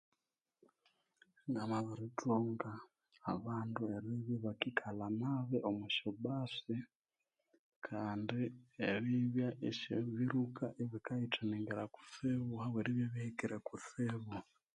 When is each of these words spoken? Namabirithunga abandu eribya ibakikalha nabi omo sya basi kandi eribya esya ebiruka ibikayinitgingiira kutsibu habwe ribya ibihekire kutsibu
Namabirithunga 1.51 2.71
abandu 3.33 3.79
eribya 3.95 4.33
ibakikalha 4.37 5.07
nabi 5.19 5.57
omo 5.69 5.85
sya 5.95 6.09
basi 6.23 6.75
kandi 7.87 8.39
eribya 8.89 9.49
esya 9.69 9.95
ebiruka 10.09 10.63
ibikayinitgingiira 10.83 11.83
kutsibu 11.93 12.53
habwe 12.61 12.79
ribya 12.85 13.03
ibihekire 13.07 13.57
kutsibu 13.67 14.33